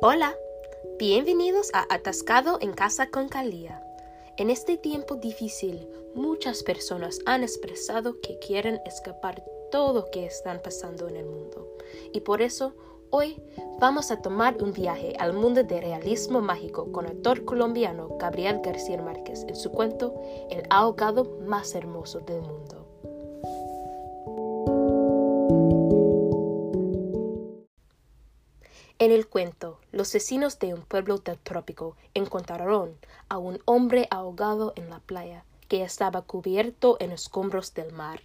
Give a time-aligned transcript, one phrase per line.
[0.00, 0.36] Hola,
[1.00, 3.82] bienvenidos a Atascado en Casa con Calía.
[4.36, 9.42] En este tiempo difícil, muchas personas han expresado que quieren escapar
[9.72, 11.66] todo lo que están pasando en el mundo.
[12.12, 12.74] Y por eso,
[13.10, 13.42] hoy
[13.80, 19.02] vamos a tomar un viaje al mundo de realismo mágico con actor colombiano Gabriel García
[19.02, 20.14] Márquez en su cuento
[20.48, 22.86] El ahogado más hermoso del mundo.
[29.00, 32.96] En el cuento, los vecinos de un pueblo del trópico encontraron
[33.28, 38.22] a un hombre ahogado en la playa, que estaba cubierto en escombros del mar.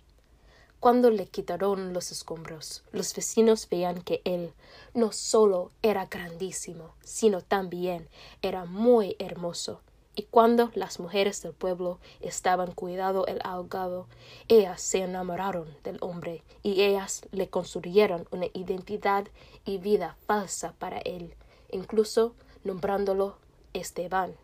[0.80, 4.52] Cuando le quitaron los escombros, los vecinos veían que él
[4.96, 8.10] no solo era grandísimo, sino también
[8.42, 9.80] era muy hermoso
[10.16, 14.08] y cuando las mujeres del pueblo estaban cuidando el ahogado,
[14.48, 19.26] ellas se enamoraron del hombre y ellas le construyeron una identidad
[19.66, 21.34] y vida falsa para él,
[21.72, 23.38] incluso nombrándolo
[23.74, 24.36] Esteban.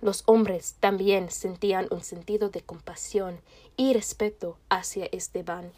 [0.00, 3.40] Los hombres también sentían un sentido de compasión
[3.76, 5.70] y respeto hacia Esteban,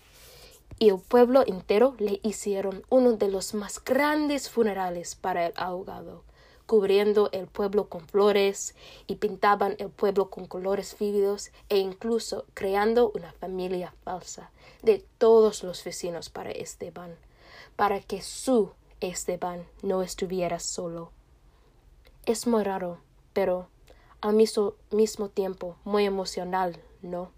[0.78, 6.22] y el pueblo entero le hicieron uno de los más grandes funerales para el ahogado
[6.66, 8.74] cubriendo el pueblo con flores
[9.06, 14.50] y pintaban el pueblo con colores vívidos e incluso creando una familia falsa
[14.82, 17.16] de todos los vecinos para Esteban,
[17.76, 21.10] para que su Esteban no estuviera solo.
[22.24, 22.98] Es muy raro,
[23.32, 23.68] pero
[24.20, 27.35] al mismo, mismo tiempo muy emocional, ¿no?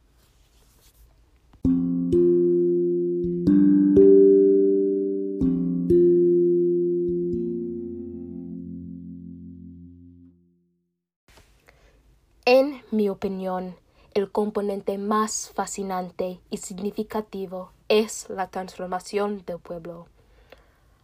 [12.50, 13.76] En mi opinión,
[14.14, 20.06] el componente más fascinante y significativo es la transformación del pueblo.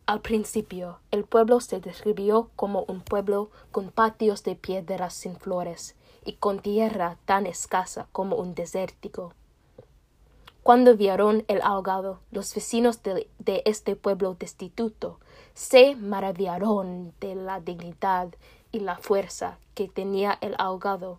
[0.06, 5.96] Al principio, el pueblo se describió como un pueblo con patios de piedras sin flores
[6.24, 9.34] y con tierra tan escasa como un desértico.
[10.62, 15.20] Cuando vieron el ahogado, los vecinos de, de, este pueblo destituto
[15.52, 18.34] se maravillaron de la dignidad
[18.72, 21.18] y la fuerza que tenía el ahogado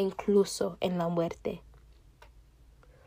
[0.00, 1.62] incluso en la muerte.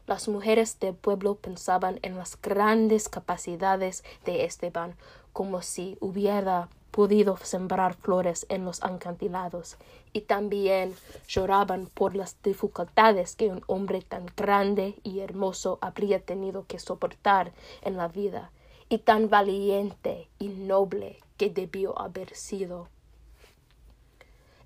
[0.07, 4.95] Las mujeres del pueblo pensaban en las grandes capacidades de Esteban,
[5.33, 9.77] como si hubiera podido sembrar flores en los acantilados,
[10.11, 10.95] y también
[11.27, 17.53] lloraban por las dificultades que un hombre tan grande y hermoso habría tenido que soportar
[17.83, 18.51] en la vida,
[18.89, 22.89] y tan valiente y noble que debió haber sido.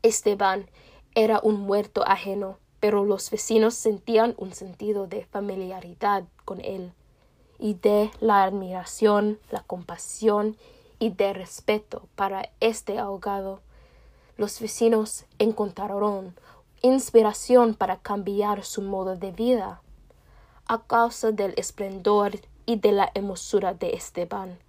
[0.01, 0.69] Esteban
[1.15, 6.91] era un muerto ajeno, pero los vecinos sentían un sentido de familiaridad con él,
[7.59, 10.57] y de la admiración, la compasión
[10.99, 13.61] y de respeto para este ahogado.
[14.37, 16.35] Los vecinos encontraron
[16.81, 19.81] inspiración para cambiar su modo de vida.
[20.65, 24.59] A causa del esplendor y de la hermosura de Esteban,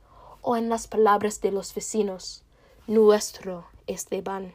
[0.43, 2.45] o en las palabras de los vecinos,
[2.87, 4.55] nuestro Esteban.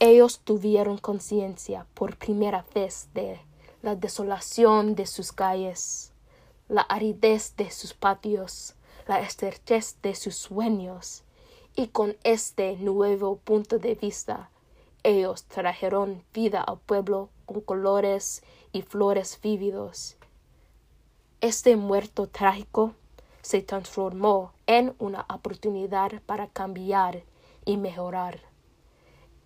[0.00, 3.40] Ellos tuvieron conciencia por primera vez de
[3.80, 6.12] la desolación de sus calles,
[6.68, 8.74] la aridez de sus patios,
[9.06, 11.22] la estrechez de sus sueños,
[11.76, 14.50] y con este nuevo punto de vista,
[15.04, 20.16] ellos trajeron vida al pueblo con colores y flores vívidos.
[21.40, 22.94] Este muerto trágico
[23.42, 27.22] se transformó en una oportunidad para cambiar
[27.64, 28.53] y mejorar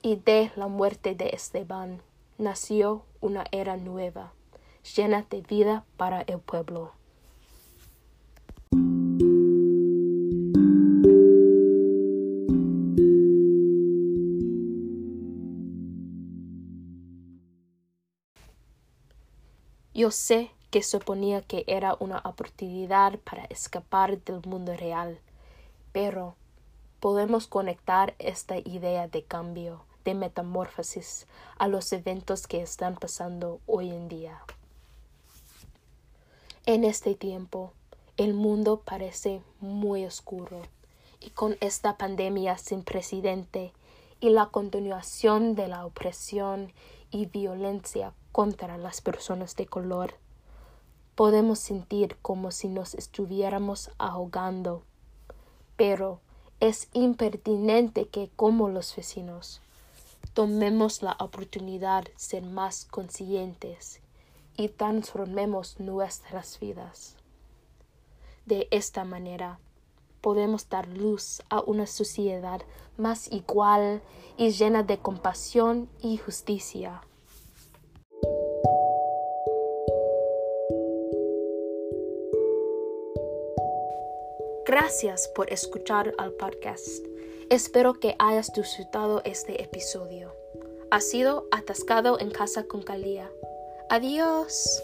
[0.03, 2.01] y de la muerte de Esteban
[2.39, 4.33] nació una era nueva,
[4.97, 6.93] llena de vida para el pueblo.
[19.95, 25.19] Yo sé que suponía que era una oportunidad para escapar del mundo real,
[25.91, 26.37] pero
[27.01, 31.27] podemos conectar esta idea de cambio de metamorfosis
[31.59, 34.41] a los eventos que están pasando hoy en día.
[36.65, 37.75] En este tiempo,
[38.17, 40.63] el mundo parece muy oscuro
[41.21, 43.75] y con esta pandemia sin precedente
[44.19, 46.73] y la continuación de la opresión
[47.11, 50.15] y violencia contra las personas de color,
[51.17, 54.85] podemos sentir como si nos estuviéramos ahogando.
[55.77, 56.21] Pero
[56.61, 59.61] es impertinente que como los vecinos
[60.39, 64.01] tomemos la oportunidad de ser más conscientes
[64.57, 67.17] y transformemos nuestras vidas.
[68.47, 69.59] De esta manera,
[70.21, 72.61] podemos dar luz a una sociedad
[72.97, 74.01] más igual
[74.37, 77.03] y llena de compasión y justicia.
[84.65, 87.08] Gracias por escuchar al podcast.
[87.51, 90.35] Espero que hayas disfrutado este episodio.
[90.91, 93.31] Ha sido atascado en casa con Calía.
[93.89, 94.83] Adiós.